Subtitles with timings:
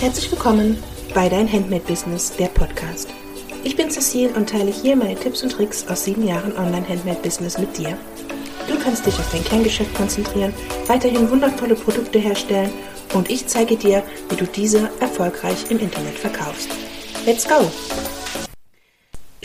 [0.00, 0.82] Herzlich willkommen
[1.12, 3.10] bei Dein Handmade Business, der Podcast.
[3.64, 7.76] Ich bin Cecile und teile hier meine Tipps und Tricks aus sieben Jahren Online-Handmade-Business mit
[7.76, 7.98] dir.
[8.66, 10.54] Du kannst dich auf dein Kerngeschäft konzentrieren,
[10.86, 12.72] weiterhin wundervolle Produkte herstellen
[13.12, 16.70] und ich zeige dir, wie du diese erfolgreich im Internet verkaufst.
[17.26, 17.70] Let's go!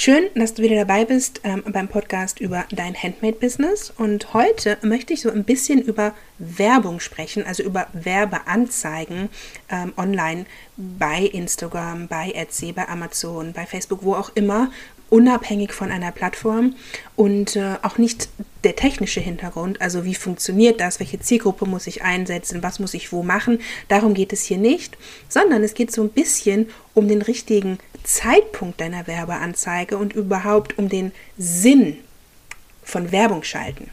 [0.05, 3.91] Schön, dass du wieder dabei bist ähm, beim Podcast über dein Handmade-Business.
[3.97, 9.29] Und heute möchte ich so ein bisschen über Werbung sprechen, also über Werbeanzeigen
[9.67, 10.45] ähm, online
[10.77, 14.70] bei Instagram, bei Etsy, bei Amazon, bei Facebook, wo auch immer
[15.09, 16.76] unabhängig von einer Plattform
[17.16, 18.30] und äh, auch nicht
[18.64, 23.12] der technische Hintergrund, also wie funktioniert das, welche Zielgruppe muss ich einsetzen, was muss ich
[23.12, 24.98] wo machen, darum geht es hier nicht,
[25.30, 30.90] sondern es geht so ein bisschen um den richtigen Zeitpunkt deiner Werbeanzeige und überhaupt um
[30.90, 31.98] den Sinn
[32.84, 33.90] von Werbung schalten.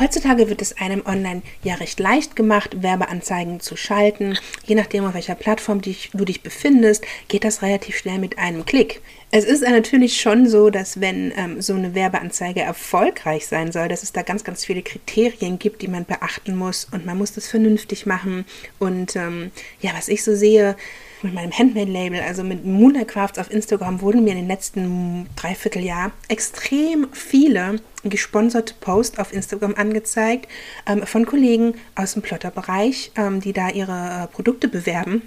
[0.00, 4.38] Heutzutage wird es einem online ja recht leicht gemacht, Werbeanzeigen zu schalten.
[4.64, 9.00] Je nachdem, auf welcher Plattform du dich befindest, geht das relativ schnell mit einem Klick.
[9.32, 14.04] Es ist natürlich schon so, dass wenn ähm, so eine Werbeanzeige erfolgreich sein soll, dass
[14.04, 17.48] es da ganz, ganz viele Kriterien gibt, die man beachten muss und man muss das
[17.48, 18.46] vernünftig machen.
[18.78, 20.76] Und ähm, ja, was ich so sehe,
[21.22, 26.12] mit meinem Handmade-Label, also mit Moonlight Crafts auf Instagram, wurden mir in den letzten Dreivierteljahr
[26.28, 30.48] extrem viele gesponserte Posts auf Instagram angezeigt
[30.86, 35.22] ähm, von Kollegen aus dem Plotterbereich, ähm, die da ihre äh, Produkte bewerben.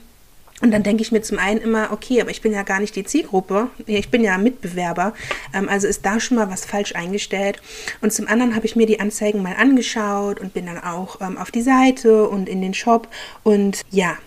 [0.61, 2.95] Und dann denke ich mir zum einen immer, okay, aber ich bin ja gar nicht
[2.95, 5.13] die Zielgruppe, ich bin ja Mitbewerber,
[5.53, 7.61] ähm, also ist da schon mal was falsch eingestellt.
[8.01, 11.37] Und zum anderen habe ich mir die Anzeigen mal angeschaut und bin dann auch ähm,
[11.37, 13.07] auf die Seite und in den Shop.
[13.43, 14.17] Und ja,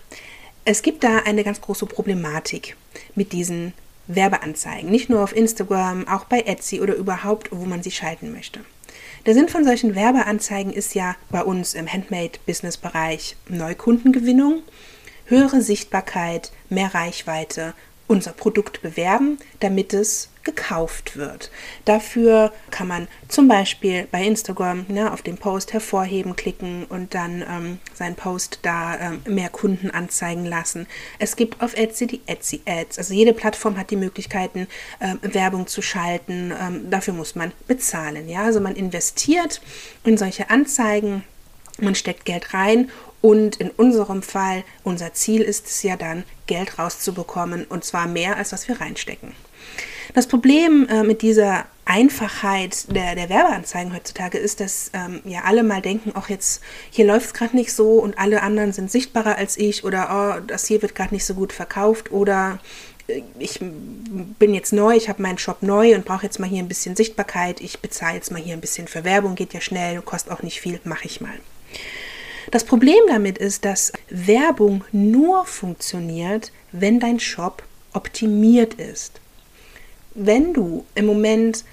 [0.65, 2.75] es gibt da eine ganz große Problematik
[3.13, 3.73] mit diesen
[4.07, 4.89] Werbeanzeigen.
[4.89, 8.61] Nicht nur auf Instagram, auch bei Etsy oder überhaupt, wo man sie schalten möchte.
[9.25, 14.63] Der Sinn von solchen Werbeanzeigen ist ja bei uns im Handmade-Business-Bereich Neukundengewinnung,
[15.25, 17.73] höhere Sichtbarkeit, mehr Reichweite
[18.07, 21.49] unser Produkt bewerben, damit es gekauft wird.
[21.85, 27.41] Dafür kann man zum Beispiel bei Instagram ne, auf den Post hervorheben, klicken und dann
[27.41, 30.85] ähm, seinen Post da ähm, mehr Kunden anzeigen lassen.
[31.17, 32.99] Es gibt auf Etsy die Etsy Ads.
[32.99, 34.67] Also jede Plattform hat die Möglichkeiten,
[35.01, 36.53] ähm, Werbung zu schalten.
[36.61, 38.29] Ähm, dafür muss man bezahlen.
[38.29, 38.43] Ja?
[38.43, 39.61] Also man investiert
[40.03, 41.23] in solche Anzeigen.
[41.79, 42.89] Man steckt Geld rein
[43.25, 48.37] und in unserem Fall, unser Ziel ist es ja dann, Geld rauszubekommen und zwar mehr,
[48.37, 49.33] als was wir reinstecken.
[50.13, 55.63] Das Problem äh, mit dieser Einfachheit der, der Werbeanzeigen heutzutage ist, dass ähm, ja alle
[55.63, 59.35] mal denken, ach jetzt, hier läuft es gerade nicht so und alle anderen sind sichtbarer
[59.37, 62.59] als ich oder oh, das hier wird gerade nicht so gut verkauft oder
[63.07, 66.59] äh, ich bin jetzt neu, ich habe meinen Shop neu und brauche jetzt mal hier
[66.59, 70.01] ein bisschen Sichtbarkeit, ich bezahle jetzt mal hier ein bisschen für Werbung, geht ja schnell,
[70.01, 71.35] kostet auch nicht viel, mache ich mal.
[72.51, 77.63] Das Problem damit ist, dass Werbung nur funktioniert, wenn dein Shop
[77.93, 79.19] optimiert ist.
[80.13, 81.63] Wenn du im Moment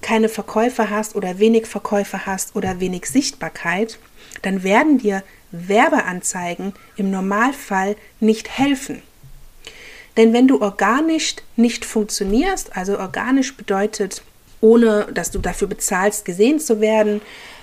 [0.00, 3.98] keine Verkäufer hast oder wenig Verkäufer hast oder wenig Sichtbarkeit,
[4.42, 9.02] dann werden dir Werbeanzeigen im Normalfall nicht helfen.
[10.16, 14.22] Denn wenn du organisch nicht funktionierst, also organisch bedeutet,
[14.60, 17.20] ohne dass du dafür bezahlst, gesehen zu werden,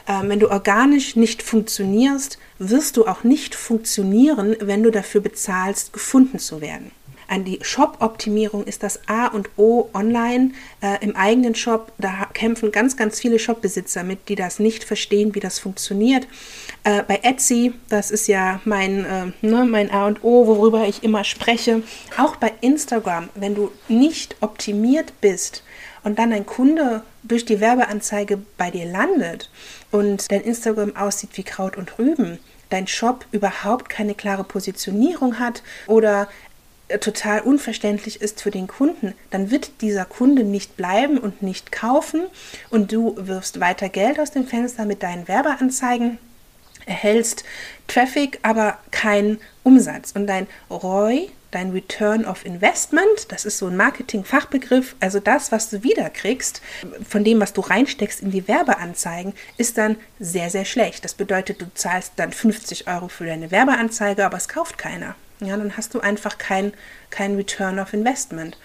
[0.07, 2.37] äh, wenn du organisch nicht funktionierst,
[2.69, 6.91] wirst du auch nicht funktionieren, wenn du dafür bezahlst, gefunden zu werden.
[7.27, 10.51] An die Shop-Optimierung ist das A und O online
[10.81, 11.93] äh, im eigenen Shop.
[11.97, 16.27] Da kämpfen ganz, ganz viele Shopbesitzer mit, die das nicht verstehen, wie das funktioniert.
[16.83, 21.03] Äh, bei Etsy, das ist ja mein, äh, ne, mein A und O, worüber ich
[21.03, 21.83] immer spreche.
[22.17, 25.63] Auch bei Instagram, wenn du nicht optimiert bist
[26.03, 29.49] und dann ein Kunde durch die Werbeanzeige bei dir landet
[29.89, 32.39] und dein Instagram aussieht wie Kraut und Rüben,
[32.71, 36.27] dein Shop überhaupt keine klare Positionierung hat oder
[36.99, 42.23] total unverständlich ist für den Kunden, dann wird dieser Kunde nicht bleiben und nicht kaufen
[42.69, 46.17] und du wirfst weiter Geld aus dem Fenster mit deinen Werbeanzeigen,
[46.85, 47.43] erhältst
[47.87, 50.11] Traffic, aber keinen Umsatz.
[50.13, 55.69] Und dein ROI, dein Return of Investment, das ist so ein Marketing-Fachbegriff, also das, was
[55.69, 56.61] du wiederkriegst
[57.07, 61.03] von dem, was du reinsteckst in die Werbeanzeigen, ist dann sehr, sehr schlecht.
[61.03, 65.15] Das bedeutet, du zahlst dann 50 Euro für deine Werbeanzeige, aber es kauft keiner.
[65.41, 66.73] Ja, dann hast du einfach kein,
[67.09, 68.57] kein Return of Investment.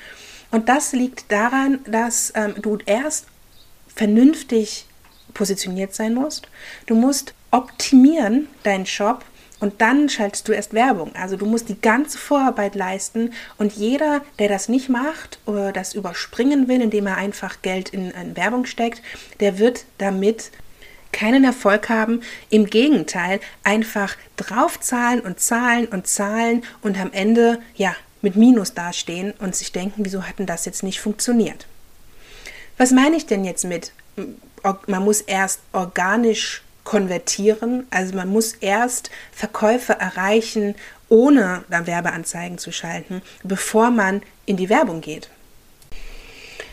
[0.50, 3.26] Und das liegt daran, dass ähm, du erst
[3.94, 4.86] vernünftig
[5.34, 6.48] positioniert sein musst.
[6.86, 9.24] Du musst optimieren deinen Shop
[9.60, 11.14] und dann schaltest du erst Werbung.
[11.14, 15.94] Also du musst die ganze Vorarbeit leisten und jeder, der das nicht macht oder das
[15.94, 19.02] überspringen will, indem er einfach Geld in, in Werbung steckt,
[19.40, 20.50] der wird damit
[21.12, 22.20] keinen Erfolg haben,
[22.50, 29.32] im Gegenteil, einfach draufzahlen und zahlen und zahlen und am Ende, ja, mit Minus dastehen
[29.38, 31.66] und sich denken, wieso hat denn das jetzt nicht funktioniert?
[32.76, 33.92] Was meine ich denn jetzt mit,
[34.86, 40.76] man muss erst organisch konvertieren, also man muss erst Verkäufe erreichen,
[41.10, 45.28] ohne dann Werbeanzeigen zu schalten, bevor man in die Werbung geht.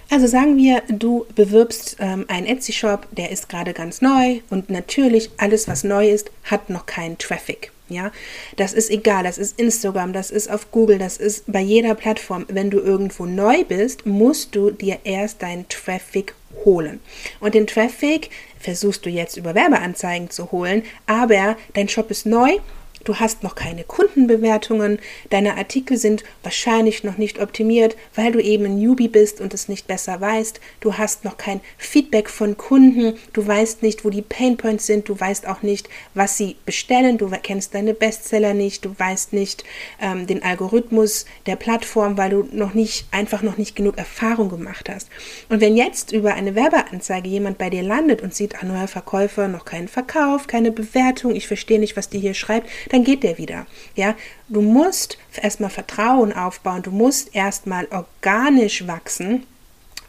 [0.09, 5.31] Also sagen wir, du bewirbst ähm, einen Etsy-Shop, der ist gerade ganz neu und natürlich
[5.37, 7.71] alles, was neu ist, hat noch keinen Traffic.
[7.89, 8.11] Ja,
[8.55, 12.45] das ist egal, das ist Instagram, das ist auf Google, das ist bei jeder Plattform.
[12.47, 16.33] Wenn du irgendwo neu bist, musst du dir erst deinen Traffic
[16.65, 16.99] holen.
[17.39, 18.29] Und den Traffic
[18.63, 22.57] versuchst du jetzt über Werbeanzeigen zu holen, aber dein Shop ist neu
[23.03, 28.65] du hast noch keine Kundenbewertungen, deine Artikel sind wahrscheinlich noch nicht optimiert, weil du eben
[28.65, 33.17] ein Newbie bist und es nicht besser weißt, du hast noch kein Feedback von Kunden,
[33.33, 37.29] du weißt nicht, wo die Painpoints sind, du weißt auch nicht, was sie bestellen, du
[37.41, 39.63] kennst deine Bestseller nicht, du weißt nicht
[40.01, 44.89] ähm, den Algorithmus der Plattform, weil du noch nicht, einfach noch nicht genug Erfahrung gemacht
[44.89, 45.09] hast.
[45.49, 49.47] Und wenn jetzt über eine Werbeanzeige jemand bei dir landet und sieht, ah, neuer Verkäufer,
[49.47, 53.39] noch keinen Verkauf, keine Bewertung, ich verstehe nicht, was die hier schreibt, dann geht der
[53.39, 53.65] wieder.
[53.95, 54.15] Ja,
[54.49, 59.47] du musst erstmal Vertrauen aufbauen, du musst erstmal organisch wachsen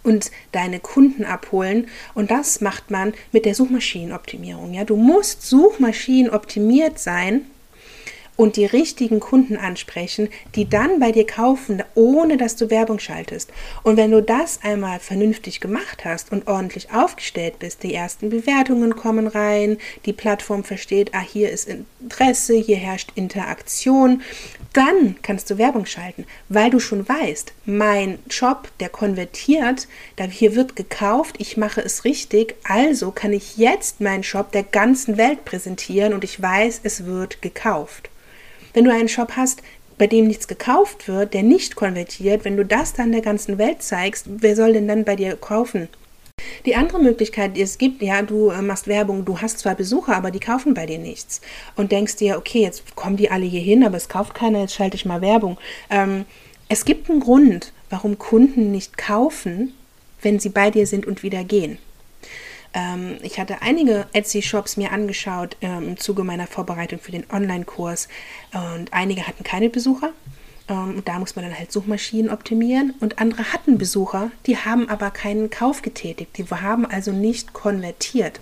[0.03, 1.89] und deine Kunden abholen.
[2.15, 4.75] Und das macht man mit der Suchmaschinenoptimierung.
[4.75, 7.47] Ja, du musst suchmaschinenoptimiert sein,
[8.37, 13.51] und die richtigen Kunden ansprechen, die dann bei dir kaufen, ohne dass du Werbung schaltest.
[13.83, 18.97] Und wenn du das einmal vernünftig gemacht hast und ordentlich aufgestellt bist, die ersten Bewertungen
[18.97, 24.23] kommen rein, die Plattform versteht, ah, hier ist Interesse, hier herrscht Interaktion,
[24.73, 29.87] dann kannst du Werbung schalten, weil du schon weißt, mein Job, der konvertiert,
[30.17, 34.65] da hier wird gekauft, ich mache es richtig, also kann ich jetzt meinen Shop der
[34.65, 38.11] ganzen Welt präsentieren und ich weiß, es wird gekauft.
[38.75, 39.63] Wenn du einen Shop hast,
[39.99, 43.83] bei dem nichts gekauft wird, der nicht konvertiert, wenn du das dann der ganzen Welt
[43.83, 45.89] zeigst, wer soll denn dann bei dir kaufen?
[46.67, 50.17] Die andere Möglichkeit, die es gibt, ja, du äh, machst Werbung, du hast zwar Besucher,
[50.17, 51.41] aber die kaufen bei dir nichts.
[51.77, 54.75] Und denkst dir, okay, jetzt kommen die alle hier hin, aber es kauft keiner, jetzt
[54.75, 55.57] schalte ich mal Werbung.
[55.89, 56.25] Ähm,
[56.69, 59.75] es gibt einen Grund, warum Kunden nicht kaufen,
[60.21, 61.79] wenn sie bei dir sind und wieder gehen.
[62.75, 68.09] Ähm, ich hatte einige Etsy-Shops mir angeschaut ähm, im Zuge meiner Vorbereitung für den Online-Kurs
[68.53, 70.13] und einige hatten keine Besucher.
[70.67, 72.95] Ähm, da muss man dann halt Suchmaschinen optimieren.
[73.01, 76.39] Und andere hatten Besucher, die haben aber keinen Kauf getätigt.
[76.39, 78.41] Die haben also nicht konvertiert.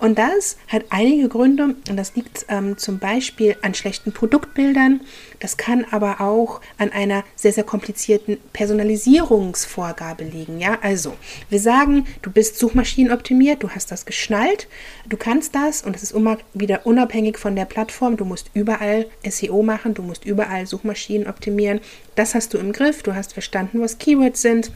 [0.00, 1.76] Und das hat einige Gründe.
[1.88, 5.02] Und das liegt ähm, zum Beispiel an schlechten Produktbildern.
[5.38, 10.58] Das kann aber auch an einer sehr, sehr komplizierten Personalisierungsvorgabe liegen.
[10.58, 11.14] Ja, also
[11.48, 14.68] wir sagen, du bist Suchmaschinenoptimiert, du hast das geschnallt,
[15.08, 18.16] du kannst das und es ist immer wieder unabhängig von der Plattform.
[18.16, 21.80] Du musst überall SEO machen, du musst überall Suchmaschinen optimieren optimieren.
[22.14, 24.72] Das hast du im Griff, du hast verstanden, was Keywords sind,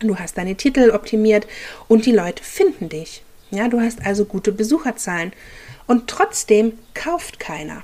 [0.00, 1.46] du hast deine Titel optimiert
[1.88, 3.22] und die Leute finden dich.
[3.50, 5.32] Ja, du hast also gute Besucherzahlen
[5.86, 7.82] und trotzdem kauft keiner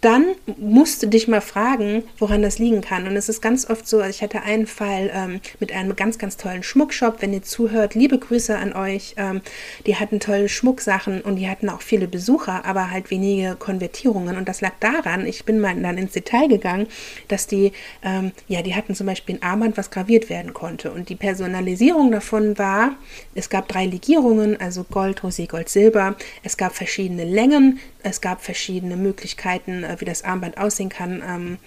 [0.00, 0.26] dann
[0.58, 3.06] musst du dich mal fragen, woran das liegen kann.
[3.06, 6.18] Und es ist ganz oft so, also ich hatte einen Fall ähm, mit einem ganz,
[6.18, 7.22] ganz tollen Schmuckshop.
[7.22, 9.14] Wenn ihr zuhört, liebe Grüße an euch.
[9.16, 9.40] Ähm,
[9.86, 14.36] die hatten tolle Schmucksachen und die hatten auch viele Besucher, aber halt wenige Konvertierungen.
[14.36, 16.86] Und das lag daran, ich bin mal dann ins Detail gegangen,
[17.28, 17.72] dass die,
[18.02, 20.90] ähm, ja, die hatten zum Beispiel ein Armband, was graviert werden konnte.
[20.90, 22.96] Und die Personalisierung davon war,
[23.34, 26.16] es gab drei Legierungen, also Gold, Rosé, Gold, Silber.
[26.42, 31.22] Es gab verschiedene Längen, es gab verschiedene Möglichkeiten, äh, wie das Armband aussehen kann.
[31.26, 31.58] Ähm,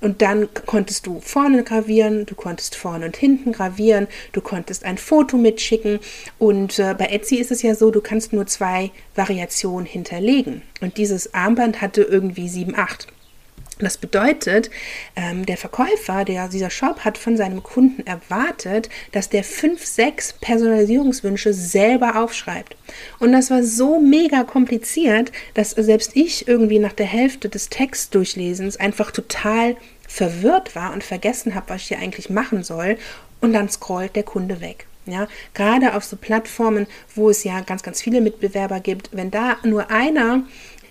[0.00, 4.98] und dann konntest du vorne gravieren, du konntest vorne und hinten gravieren, du konntest ein
[4.98, 5.98] Foto mitschicken.
[6.38, 10.62] Und äh, bei Etsy ist es ja so, du kannst nur zwei Variationen hinterlegen.
[10.80, 13.08] Und dieses Armband hatte irgendwie sieben, acht.
[13.78, 14.70] Das bedeutet,
[15.16, 20.32] ähm, der Verkäufer, der dieser Shop hat von seinem Kunden erwartet, dass der fünf, sechs
[20.32, 22.74] Personalisierungswünsche selber aufschreibt.
[23.18, 28.78] Und das war so mega kompliziert, dass selbst ich irgendwie nach der Hälfte des Textdurchlesens
[28.78, 29.76] einfach total
[30.08, 32.96] verwirrt war und vergessen habe, was ich hier eigentlich machen soll.
[33.42, 34.86] Und dann scrollt der Kunde weg.
[35.04, 39.56] Ja, gerade auf so Plattformen, wo es ja ganz, ganz viele Mitbewerber gibt, wenn da
[39.62, 40.42] nur einer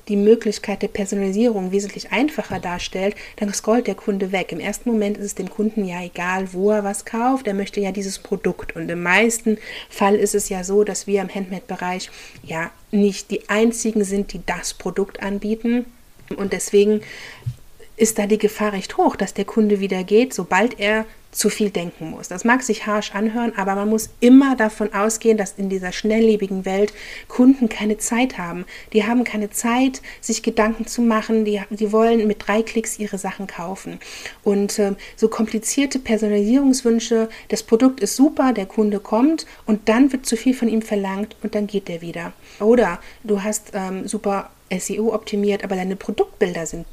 [0.07, 4.51] die Möglichkeit der Personalisierung wesentlich einfacher darstellt, dann scrollt der Kunde weg.
[4.51, 7.47] Im ersten Moment ist es dem Kunden ja egal, wo er was kauft.
[7.47, 8.75] Er möchte ja dieses Produkt.
[8.75, 9.57] Und im meisten
[9.89, 12.09] Fall ist es ja so, dass wir im Handmade-Bereich
[12.43, 15.85] ja nicht die einzigen sind, die das Produkt anbieten.
[16.37, 17.01] Und deswegen
[17.97, 21.69] ist da die Gefahr recht hoch, dass der Kunde wieder geht, sobald er zu viel
[21.69, 22.29] denken muss.
[22.29, 26.63] Das mag sich harsch anhören, aber man muss immer davon ausgehen, dass in dieser schnelllebigen
[26.63, 26.93] Welt
[27.27, 28.65] Kunden keine Zeit haben.
[28.93, 31.43] Die haben keine Zeit, sich Gedanken zu machen.
[31.43, 33.99] Die, die wollen mit drei Klicks ihre Sachen kaufen.
[34.43, 40.25] Und äh, so komplizierte Personalisierungswünsche, das Produkt ist super, der Kunde kommt und dann wird
[40.25, 42.31] zu viel von ihm verlangt und dann geht der wieder.
[42.61, 46.85] Oder du hast ähm, super SEO optimiert, aber deine Produktbilder sind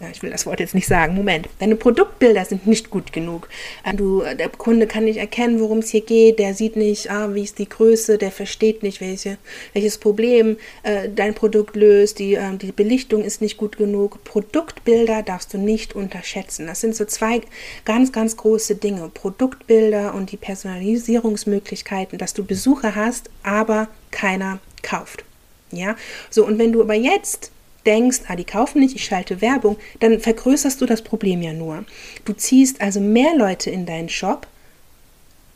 [0.00, 3.48] ja, ich will das Wort jetzt nicht sagen, Moment, deine Produktbilder sind nicht gut genug.
[3.84, 7.32] Äh, du, der Kunde kann nicht erkennen, worum es hier geht, der sieht nicht, ah,
[7.34, 9.38] wie ist die Größe, der versteht nicht, welche,
[9.72, 14.24] welches Problem äh, dein Produkt löst, die, äh, die Belichtung ist nicht gut genug.
[14.24, 16.66] Produktbilder darfst du nicht unterschätzen.
[16.66, 17.40] Das sind so zwei
[17.84, 19.10] ganz, ganz große Dinge.
[19.14, 25.24] Produktbilder und die Personalisierungsmöglichkeiten, dass du Besucher hast, aber keiner kauft.
[25.70, 25.96] Ja,
[26.30, 27.50] so und wenn du aber jetzt
[27.86, 31.84] denkst, ah, die kaufen nicht, ich schalte Werbung, dann vergrößerst du das Problem ja nur.
[32.24, 34.46] Du ziehst also mehr Leute in deinen Shop,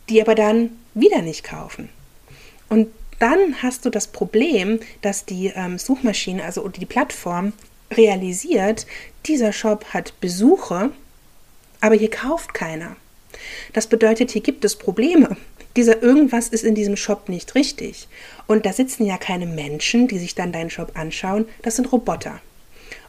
[0.08, 1.88] die aber dann wieder nicht kaufen.
[2.68, 7.52] Und dann hast du das Problem, dass die ähm, Suchmaschine, also die Plattform,
[7.90, 8.87] realisiert,
[9.26, 10.90] dieser Shop hat Besuche,
[11.80, 12.97] aber hier kauft keiner.
[13.73, 15.37] Das bedeutet, hier gibt es Probleme
[15.78, 18.08] dieser irgendwas ist in diesem Shop nicht richtig.
[18.49, 22.40] Und da sitzen ja keine Menschen, die sich dann deinen Shop anschauen, das sind Roboter.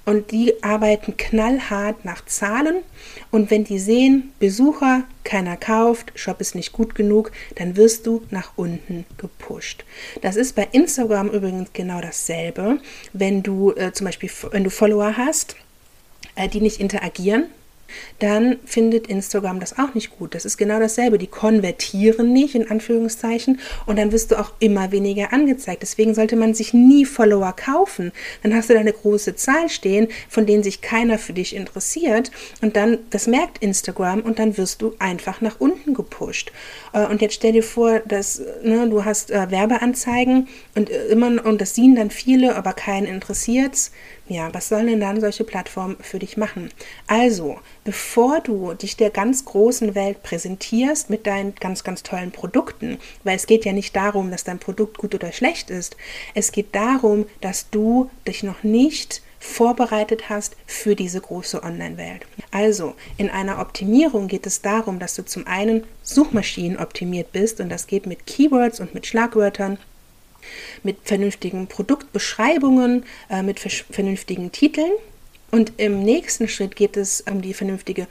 [0.05, 2.83] Und die arbeiten knallhart nach Zahlen.
[3.31, 8.21] Und wenn die sehen, Besucher, keiner kauft, Shop ist nicht gut genug, dann wirst du
[8.29, 9.83] nach unten gepusht.
[10.21, 12.77] Das ist bei Instagram übrigens genau dasselbe.
[13.13, 15.55] Wenn du äh, zum Beispiel, wenn du Follower hast,
[16.35, 17.47] äh, die nicht interagieren,
[18.19, 20.35] dann findet Instagram das auch nicht gut.
[20.35, 21.17] Das ist genau dasselbe.
[21.17, 25.81] Die konvertieren nicht, in Anführungszeichen, und dann wirst du auch immer weniger angezeigt.
[25.81, 28.11] Deswegen sollte man sich nie Follower kaufen.
[28.43, 32.31] Dann hast du da eine große Zahl stehen, von denen sich keiner für dich interessiert.
[32.61, 36.51] Und dann, das merkt Instagram, und dann wirst du einfach nach unten gepusht.
[36.93, 41.45] Äh, und jetzt stell dir vor, dass ne, du hast äh, Werbeanzeigen und äh, immer,
[41.45, 43.91] und das sehen dann viele, aber keinen interessiert's
[44.29, 46.69] ja, was sollen denn dann solche Plattformen für dich machen?
[47.07, 52.99] Also, bevor du dich der ganz großen Welt präsentierst mit deinen ganz, ganz tollen Produkten,
[53.23, 55.97] weil es geht ja nicht darum, dass dein Produkt gut oder schlecht ist,
[56.35, 62.25] es geht darum, dass du dich noch nicht vorbereitet hast für diese große Online-Welt.
[62.51, 67.69] Also, in einer Optimierung geht es darum, dass du zum einen Suchmaschinen optimiert bist und
[67.69, 69.79] das geht mit Keywords und mit Schlagwörtern
[70.83, 74.91] mit vernünftigen Produktbeschreibungen, äh, mit vernünftigen Titeln.
[75.51, 78.07] Und im nächsten Schritt geht es um die vernünftige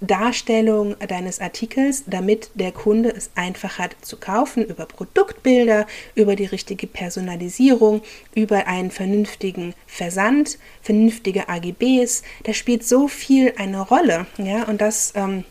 [0.00, 6.44] Darstellung deines Artikels, damit der Kunde es einfach hat zu kaufen, über Produktbilder, über die
[6.44, 8.02] richtige Personalisierung,
[8.34, 12.22] über einen vernünftigen Versand, vernünftige AGBs.
[12.44, 15.44] Da spielt so viel eine Rolle, ja, und das ähm,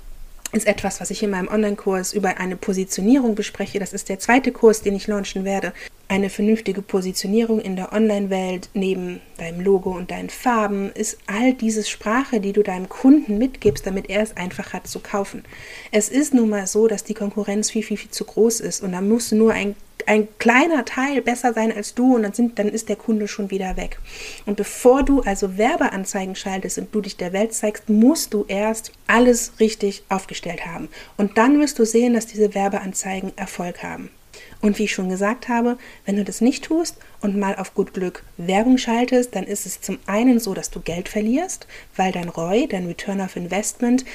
[0.53, 3.79] ist etwas, was ich in meinem Online-Kurs über eine Positionierung bespreche.
[3.79, 5.73] Das ist der zweite Kurs, den ich launchen werde
[6.09, 11.83] eine vernünftige Positionierung in der Online-Welt neben deinem Logo und deinen Farben ist all diese
[11.83, 15.43] Sprache, die du deinem Kunden mitgibst, damit er es einfach hat zu kaufen.
[15.91, 18.93] Es ist nun mal so, dass die Konkurrenz viel, viel, viel zu groß ist und
[18.93, 19.75] da muss nur ein,
[20.07, 23.51] ein kleiner Teil besser sein als du und dann, sind, dann ist der Kunde schon
[23.51, 23.99] wieder weg.
[24.45, 28.91] Und bevor du also Werbeanzeigen schaltest und du dich der Welt zeigst, musst du erst
[29.07, 30.87] alles richtig aufgestellt haben.
[31.17, 34.09] Und dann wirst du sehen, dass diese Werbeanzeigen Erfolg haben.
[34.61, 37.93] Und wie ich schon gesagt habe, wenn du das nicht tust und mal auf gut
[37.93, 42.29] Glück Werbung schaltest, dann ist es zum einen so, dass du Geld verlierst, weil dein
[42.29, 44.05] ROI, dein Return of Investment,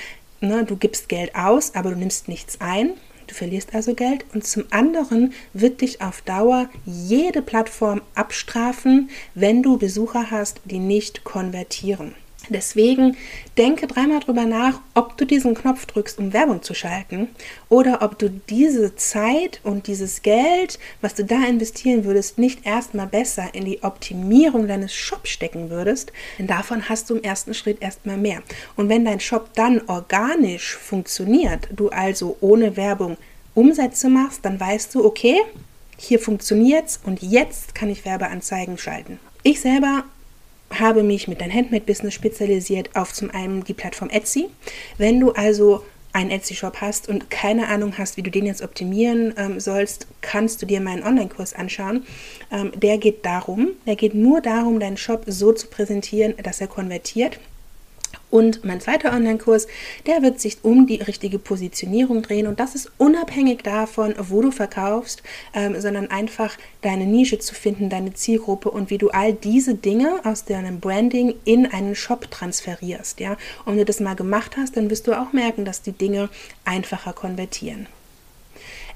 [0.41, 2.95] ne, du gibst Geld aus, aber du nimmst nichts ein.
[3.33, 9.63] Du verlierst also Geld und zum anderen wird dich auf Dauer jede Plattform abstrafen, wenn
[9.63, 12.15] du Besucher hast, die nicht konvertieren.
[12.49, 13.17] Deswegen
[13.57, 17.29] denke dreimal drüber nach, ob du diesen Knopf drückst, um Werbung zu schalten,
[17.69, 23.07] oder ob du diese Zeit und dieses Geld, was du da investieren würdest, nicht erstmal
[23.07, 27.81] besser in die Optimierung deines Shops stecken würdest, denn davon hast du im ersten Schritt
[27.81, 28.43] erstmal mehr.
[28.77, 33.17] Und wenn dein Shop dann organisch funktioniert, du also ohne Werbung
[33.55, 35.41] Umsätze machst, dann weißt du, okay,
[35.99, 39.21] hier funktioniert's und jetzt kann ich Werbeanzeigen schalten.
[39.43, 40.05] Ich selber
[40.79, 44.49] habe mich mit deinem Handmade-Business spezialisiert auf zum einen die Plattform Etsy.
[44.99, 49.35] Wenn du also einen Etsy-Shop hast und keine Ahnung hast, wie du den jetzt optimieren
[49.37, 52.05] ähm, sollst, kannst du dir meinen Online-Kurs anschauen.
[52.51, 56.67] Ähm, der geht darum, der geht nur darum, deinen Shop so zu präsentieren, dass er
[56.67, 57.39] konvertiert
[58.33, 59.67] Und mein zweiter Online-Kurs,
[60.07, 62.47] der wird sich um die richtige Positionierung drehen.
[62.47, 65.23] Und das ist unabhängig davon, wo du verkaufst,
[65.53, 70.23] ähm, sondern einfach deine Nische zu finden, deine Zielgruppe und wie du all diese Dinge
[70.25, 73.21] aus deinem Branding in einen Shop transferierst.
[73.21, 73.33] Ja?
[73.67, 76.31] Und wenn du das mal gemacht hast, dann wirst du auch merken, dass die Dinge
[76.65, 77.87] einfacher konvertieren.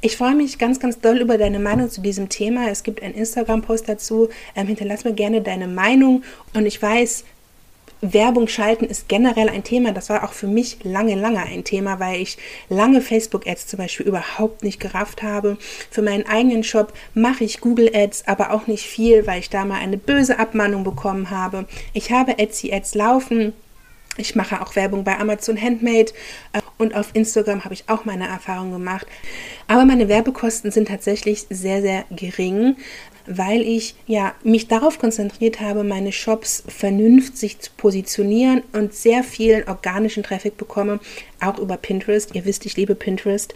[0.00, 2.70] Ich freue mich ganz, ganz doll über deine Meinung zu diesem Thema.
[2.70, 4.30] Es gibt einen Instagram-Post dazu.
[4.54, 6.22] Ähm, hinterlass mir gerne deine Meinung.
[6.54, 7.24] Und ich weiß,
[8.00, 9.92] Werbung schalten ist generell ein Thema.
[9.92, 12.36] Das war auch für mich lange, lange ein Thema, weil ich
[12.68, 15.56] lange Facebook-Ads zum Beispiel überhaupt nicht gerafft habe.
[15.90, 19.80] Für meinen eigenen Shop mache ich Google-Ads, aber auch nicht viel, weil ich da mal
[19.80, 21.66] eine böse Abmahnung bekommen habe.
[21.92, 23.52] Ich habe Etsy-Ads laufen.
[24.18, 26.12] Ich mache auch Werbung bei Amazon Handmade
[26.52, 29.06] äh, und auf Instagram habe ich auch meine Erfahrung gemacht.
[29.68, 32.76] Aber meine Werbekosten sind tatsächlich sehr, sehr gering
[33.26, 39.68] weil ich ja mich darauf konzentriert habe, meine Shops vernünftig zu positionieren und sehr vielen
[39.68, 41.00] organischen Traffic bekomme,
[41.40, 42.34] auch über Pinterest.
[42.34, 43.54] Ihr wisst, ich liebe Pinterest.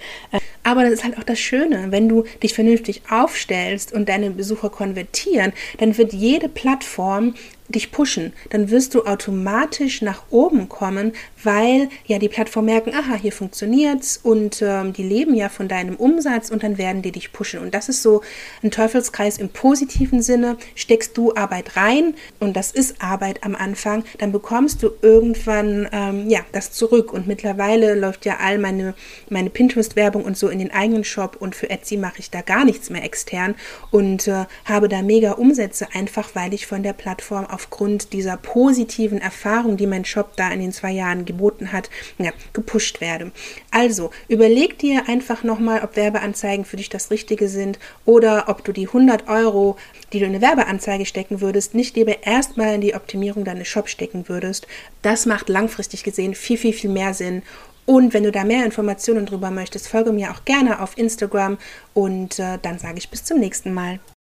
[0.62, 4.70] Aber das ist halt auch das Schöne, wenn du dich vernünftig aufstellst und deine Besucher
[4.70, 7.34] konvertieren, dann wird jede Plattform
[7.70, 11.12] dich pushen, dann wirst du automatisch nach oben kommen,
[11.42, 15.96] weil ja die Plattform merken, aha, hier funktioniert's und ähm, die leben ja von deinem
[15.96, 17.60] Umsatz und dann werden die dich pushen.
[17.60, 18.22] Und das ist so
[18.62, 20.56] ein Teufelskreis im positiven Sinne.
[20.74, 26.28] Steckst du Arbeit rein und das ist Arbeit am Anfang, dann bekommst du irgendwann ähm,
[26.28, 27.12] ja das zurück.
[27.12, 28.94] Und mittlerweile läuft ja all meine,
[29.28, 32.64] meine Pinterest-Werbung und so in den eigenen Shop und für Etsy mache ich da gar
[32.64, 33.54] nichts mehr extern
[33.90, 38.38] und äh, habe da mega Umsätze, einfach weil ich von der Plattform auf aufgrund dieser
[38.38, 43.32] positiven Erfahrung, die mein Shop da in den zwei Jahren geboten hat, ja, gepusht werde.
[43.70, 48.72] Also überleg dir einfach nochmal, ob Werbeanzeigen für dich das Richtige sind oder ob du
[48.72, 49.76] die 100 Euro,
[50.14, 53.90] die du in eine Werbeanzeige stecken würdest, nicht lieber erstmal in die Optimierung deines Shops
[53.90, 54.66] stecken würdest.
[55.02, 57.42] Das macht langfristig gesehen viel, viel, viel mehr Sinn
[57.84, 61.58] und wenn du da mehr Informationen drüber möchtest, folge mir auch gerne auf Instagram
[61.92, 64.00] und äh, dann sage ich bis zum nächsten Mal.